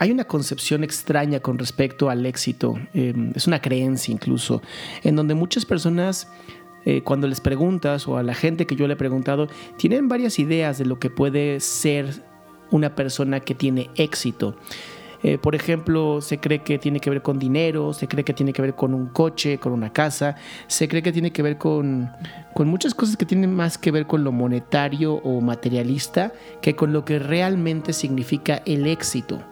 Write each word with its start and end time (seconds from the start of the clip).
hay 0.00 0.10
una 0.10 0.24
concepción 0.24 0.82
extraña 0.82 1.40
con 1.40 1.58
respecto 1.58 2.08
al 2.08 2.24
éxito, 2.24 2.78
em, 2.94 3.32
es 3.34 3.46
una 3.46 3.60
creencia 3.60 4.10
incluso, 4.10 4.62
en 5.04 5.14
donde 5.14 5.34
muchas 5.34 5.66
personas 5.66 6.26
eh, 6.86 7.02
cuando 7.02 7.28
les 7.28 7.42
preguntas 7.42 8.08
o 8.08 8.16
a 8.16 8.22
la 8.22 8.32
gente 8.32 8.66
que 8.66 8.74
yo 8.74 8.86
le 8.86 8.94
he 8.94 8.96
preguntado, 8.96 9.48
tienen 9.76 10.08
varias 10.08 10.38
ideas 10.38 10.78
de 10.78 10.86
lo 10.86 10.98
que 10.98 11.10
puede 11.10 11.60
ser 11.60 12.24
una 12.70 12.94
persona 12.94 13.40
que 13.40 13.54
tiene 13.54 13.90
éxito. 13.96 14.56
Eh, 15.22 15.36
por 15.36 15.54
ejemplo, 15.54 16.22
se 16.22 16.38
cree 16.38 16.60
que 16.60 16.78
tiene 16.78 16.98
que 16.98 17.10
ver 17.10 17.20
con 17.20 17.38
dinero, 17.38 17.92
se 17.92 18.08
cree 18.08 18.24
que 18.24 18.32
tiene 18.32 18.54
que 18.54 18.62
ver 18.62 18.74
con 18.74 18.94
un 18.94 19.08
coche, 19.08 19.58
con 19.58 19.72
una 19.72 19.92
casa, 19.92 20.36
se 20.66 20.88
cree 20.88 21.02
que 21.02 21.12
tiene 21.12 21.30
que 21.30 21.42
ver 21.42 21.58
con, 21.58 22.10
con 22.54 22.68
muchas 22.68 22.94
cosas 22.94 23.18
que 23.18 23.26
tienen 23.26 23.54
más 23.54 23.76
que 23.76 23.90
ver 23.90 24.06
con 24.06 24.24
lo 24.24 24.32
monetario 24.32 25.16
o 25.16 25.42
materialista 25.42 26.32
que 26.62 26.74
con 26.74 26.94
lo 26.94 27.04
que 27.04 27.18
realmente 27.18 27.92
significa 27.92 28.62
el 28.64 28.86
éxito. 28.86 29.44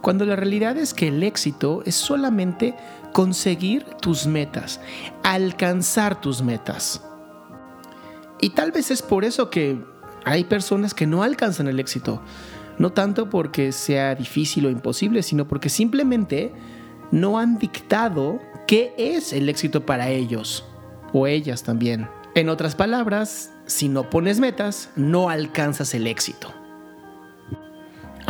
Cuando 0.00 0.24
la 0.24 0.36
realidad 0.36 0.76
es 0.78 0.94
que 0.94 1.08
el 1.08 1.22
éxito 1.22 1.82
es 1.84 1.94
solamente 1.94 2.74
conseguir 3.12 3.84
tus 4.00 4.26
metas, 4.26 4.80
alcanzar 5.22 6.20
tus 6.20 6.42
metas. 6.42 7.04
Y 8.40 8.50
tal 8.50 8.72
vez 8.72 8.90
es 8.90 9.02
por 9.02 9.24
eso 9.24 9.50
que 9.50 9.78
hay 10.24 10.44
personas 10.44 10.94
que 10.94 11.06
no 11.06 11.22
alcanzan 11.22 11.68
el 11.68 11.80
éxito. 11.80 12.22
No 12.78 12.92
tanto 12.92 13.28
porque 13.28 13.72
sea 13.72 14.14
difícil 14.14 14.64
o 14.66 14.70
imposible, 14.70 15.22
sino 15.22 15.46
porque 15.46 15.68
simplemente 15.68 16.52
no 17.10 17.38
han 17.38 17.58
dictado 17.58 18.40
qué 18.66 18.94
es 18.96 19.34
el 19.34 19.48
éxito 19.48 19.84
para 19.84 20.08
ellos 20.08 20.64
o 21.12 21.26
ellas 21.26 21.62
también. 21.62 22.08
En 22.34 22.48
otras 22.48 22.74
palabras, 22.74 23.52
si 23.66 23.88
no 23.88 24.08
pones 24.08 24.40
metas, 24.40 24.90
no 24.96 25.28
alcanzas 25.28 25.92
el 25.94 26.06
éxito. 26.06 26.54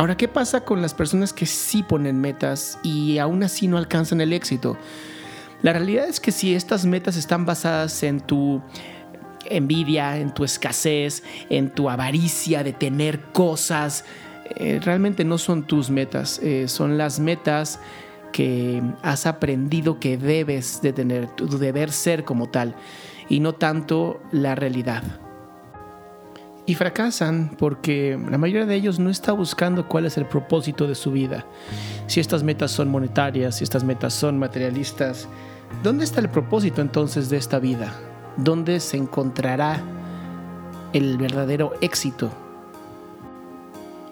Ahora, 0.01 0.17
¿qué 0.17 0.27
pasa 0.27 0.61
con 0.61 0.81
las 0.81 0.95
personas 0.95 1.31
que 1.31 1.45
sí 1.45 1.83
ponen 1.83 2.19
metas 2.19 2.79
y 2.81 3.19
aún 3.19 3.43
así 3.43 3.67
no 3.67 3.77
alcanzan 3.77 4.19
el 4.19 4.33
éxito? 4.33 4.75
La 5.61 5.73
realidad 5.73 6.07
es 6.07 6.19
que 6.19 6.31
si 6.31 6.55
estas 6.55 6.87
metas 6.87 7.17
están 7.17 7.45
basadas 7.45 8.01
en 8.01 8.19
tu 8.19 8.63
envidia, 9.45 10.17
en 10.17 10.33
tu 10.33 10.43
escasez, 10.43 11.21
en 11.51 11.69
tu 11.69 11.87
avaricia 11.87 12.63
de 12.63 12.73
tener 12.73 13.21
cosas, 13.31 14.03
eh, 14.55 14.79
realmente 14.83 15.23
no 15.23 15.37
son 15.37 15.67
tus 15.67 15.91
metas, 15.91 16.39
eh, 16.39 16.67
son 16.67 16.97
las 16.97 17.19
metas 17.19 17.79
que 18.31 18.81
has 19.03 19.27
aprendido 19.27 19.99
que 19.99 20.17
debes 20.17 20.81
de 20.81 20.93
tener, 20.93 21.27
tu 21.27 21.47
deber 21.59 21.91
ser 21.91 22.23
como 22.23 22.49
tal, 22.49 22.73
y 23.29 23.39
no 23.39 23.53
tanto 23.53 24.19
la 24.31 24.55
realidad 24.55 25.03
y 26.65 26.75
fracasan 26.75 27.55
porque 27.57 28.19
la 28.29 28.37
mayoría 28.37 28.65
de 28.65 28.75
ellos 28.75 28.99
no 28.99 29.09
está 29.09 29.31
buscando 29.31 29.87
cuál 29.87 30.05
es 30.05 30.17
el 30.17 30.25
propósito 30.25 30.87
de 30.87 30.95
su 30.95 31.11
vida. 31.11 31.45
Si 32.07 32.19
estas 32.19 32.43
metas 32.43 32.71
son 32.71 32.89
monetarias, 32.89 33.57
si 33.57 33.63
estas 33.63 33.83
metas 33.83 34.13
son 34.13 34.37
materialistas, 34.37 35.27
¿dónde 35.83 36.03
está 36.03 36.19
el 36.19 36.29
propósito 36.29 36.81
entonces 36.81 37.29
de 37.29 37.37
esta 37.37 37.59
vida? 37.59 37.93
¿Dónde 38.37 38.79
se 38.79 38.97
encontrará 38.97 39.81
el 40.93 41.17
verdadero 41.17 41.73
éxito? 41.81 42.31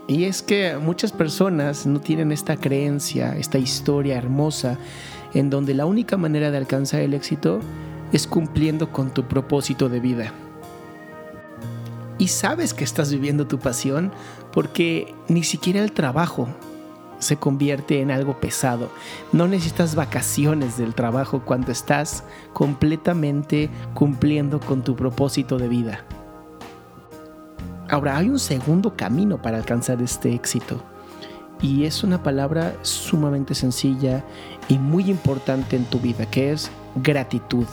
Y 0.08 0.24
es 0.24 0.42
que 0.42 0.76
muchas 0.78 1.12
personas 1.12 1.86
no 1.86 2.02
tienen 2.02 2.32
esta 2.32 2.58
creencia, 2.58 3.38
esta 3.38 3.60
historia 3.60 4.18
hermosa, 4.18 4.80
en 5.36 5.52
donde 5.52 5.76
la 5.76 5.86
única 5.86 6.18
manera 6.18 6.50
de 6.50 6.58
alcanzar 6.58 7.02
el 7.02 7.14
éxito 7.14 7.60
es 8.12 8.26
cumpliendo 8.26 8.92
con 8.92 9.14
tu 9.14 9.26
propósito 9.28 9.88
de 9.88 10.00
vida 10.00 10.34
y 12.20 12.28
sabes 12.28 12.76
que 12.76 12.84
estás 12.84 13.12
viviendo 13.12 13.48
tu 13.48 13.58
pasión 13.58 14.12
porque 14.52 15.16
ni 15.28 15.44
siquiera 15.44 15.82
el 15.82 15.94
trabajo 15.94 16.48
se 17.18 17.38
convierte 17.38 18.02
en 18.02 18.12
algo 18.12 18.40
pesado. 18.40 18.90
No 19.32 19.48
necesitas 19.48 19.96
vacaciones 19.96 20.78
del 20.78 20.94
trabajo 20.94 21.42
cuando 21.44 21.72
estás 21.72 22.24
completamente 22.54 23.70
cumpliendo 23.94 24.60
con 24.60 24.84
tu 24.84 24.96
propósito 24.96 25.58
de 25.58 25.68
vida. 25.68 26.06
Ahora, 27.90 28.18
hay 28.18 28.30
un 28.30 28.40
segundo 28.40 28.96
camino 28.96 29.42
para 29.42 29.58
alcanzar 29.58 30.02
este 30.02 30.34
éxito. 30.34 30.82
Y 31.62 31.86
es 31.86 32.04
una 32.04 32.22
palabra 32.22 32.76
sumamente 32.84 33.56
sencilla 33.56 34.24
y 34.70 34.78
muy 34.78 35.10
importante 35.10 35.76
en 35.76 35.86
tu 35.86 36.00
vida, 36.00 36.30
que 36.30 36.52
es 36.52 36.70
gratitud. 36.96 37.66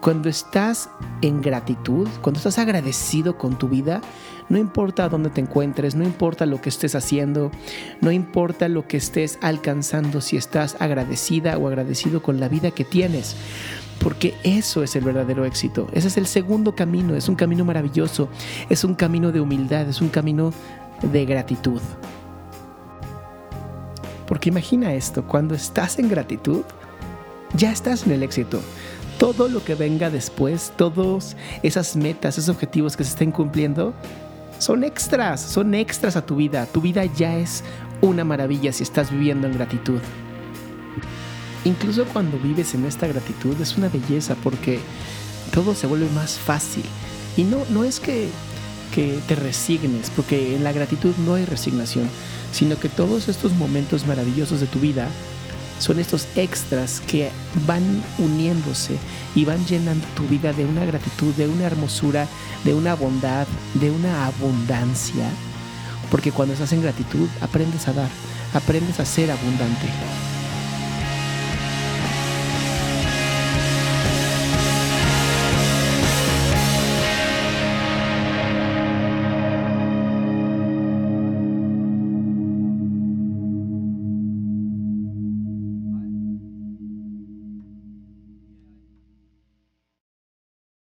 Cuando 0.00 0.30
estás 0.30 0.88
en 1.20 1.42
gratitud, 1.42 2.08
cuando 2.22 2.38
estás 2.38 2.58
agradecido 2.58 3.36
con 3.36 3.58
tu 3.58 3.68
vida, 3.68 4.00
no 4.48 4.56
importa 4.56 5.10
dónde 5.10 5.28
te 5.28 5.42
encuentres, 5.42 5.94
no 5.94 6.04
importa 6.04 6.46
lo 6.46 6.62
que 6.62 6.70
estés 6.70 6.94
haciendo, 6.94 7.50
no 8.00 8.10
importa 8.10 8.68
lo 8.68 8.88
que 8.88 8.96
estés 8.96 9.38
alcanzando, 9.42 10.22
si 10.22 10.38
estás 10.38 10.76
agradecida 10.80 11.58
o 11.58 11.68
agradecido 11.68 12.22
con 12.22 12.40
la 12.40 12.48
vida 12.48 12.70
que 12.70 12.84
tienes. 12.84 13.36
Porque 14.02 14.34
eso 14.42 14.82
es 14.82 14.96
el 14.96 15.04
verdadero 15.04 15.44
éxito. 15.44 15.86
Ese 15.92 16.08
es 16.08 16.16
el 16.16 16.26
segundo 16.26 16.74
camino. 16.74 17.14
Es 17.14 17.28
un 17.28 17.34
camino 17.34 17.66
maravilloso. 17.66 18.30
Es 18.70 18.82
un 18.82 18.94
camino 18.94 19.30
de 19.30 19.42
humildad. 19.42 19.86
Es 19.86 20.00
un 20.00 20.08
camino 20.08 20.54
de 21.02 21.26
gratitud. 21.26 21.82
Porque 24.26 24.48
imagina 24.48 24.94
esto. 24.94 25.26
Cuando 25.26 25.54
estás 25.54 25.98
en 25.98 26.08
gratitud, 26.08 26.62
ya 27.52 27.70
estás 27.70 28.06
en 28.06 28.12
el 28.12 28.22
éxito 28.22 28.62
todo 29.20 29.50
lo 29.50 29.62
que 29.62 29.74
venga 29.74 30.08
después, 30.08 30.72
todas 30.76 31.36
esas 31.62 31.94
metas, 31.94 32.38
esos 32.38 32.48
objetivos 32.48 32.96
que 32.96 33.04
se 33.04 33.10
estén 33.10 33.30
cumpliendo, 33.30 33.92
son 34.58 34.82
extras, 34.82 35.42
son 35.42 35.74
extras 35.74 36.16
a 36.16 36.24
tu 36.24 36.36
vida. 36.36 36.64
Tu 36.64 36.80
vida 36.80 37.04
ya 37.04 37.36
es 37.36 37.62
una 38.00 38.24
maravilla 38.24 38.72
si 38.72 38.82
estás 38.82 39.10
viviendo 39.10 39.46
en 39.46 39.52
gratitud. 39.52 40.00
Incluso 41.66 42.06
cuando 42.06 42.38
vives 42.38 42.72
en 42.72 42.86
esta 42.86 43.06
gratitud 43.06 43.60
es 43.60 43.76
una 43.76 43.90
belleza 43.90 44.36
porque 44.42 44.80
todo 45.52 45.74
se 45.74 45.86
vuelve 45.86 46.08
más 46.14 46.38
fácil. 46.38 46.84
Y 47.36 47.44
no, 47.44 47.58
no 47.68 47.84
es 47.84 48.00
que, 48.00 48.30
que 48.94 49.18
te 49.28 49.34
resignes, 49.34 50.08
porque 50.16 50.56
en 50.56 50.64
la 50.64 50.72
gratitud 50.72 51.14
no 51.26 51.34
hay 51.34 51.44
resignación, 51.44 52.08
sino 52.52 52.80
que 52.80 52.88
todos 52.88 53.28
estos 53.28 53.52
momentos 53.52 54.06
maravillosos 54.06 54.60
de 54.60 54.66
tu 54.66 54.78
vida 54.78 55.10
son 55.80 55.98
estos 55.98 56.28
extras 56.36 57.00
que 57.00 57.30
van 57.66 58.04
uniéndose 58.18 58.98
y 59.34 59.44
van 59.44 59.64
llenando 59.66 60.06
tu 60.14 60.22
vida 60.28 60.52
de 60.52 60.64
una 60.64 60.84
gratitud, 60.84 61.34
de 61.34 61.48
una 61.48 61.64
hermosura, 61.64 62.28
de 62.64 62.74
una 62.74 62.94
bondad, 62.94 63.46
de 63.74 63.90
una 63.90 64.26
abundancia. 64.26 65.28
Porque 66.10 66.32
cuando 66.32 66.52
estás 66.52 66.72
en 66.72 66.82
gratitud 66.82 67.28
aprendes 67.40 67.88
a 67.88 67.94
dar, 67.94 68.10
aprendes 68.52 69.00
a 69.00 69.06
ser 69.06 69.30
abundante. 69.30 69.86